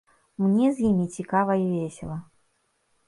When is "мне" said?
0.43-0.69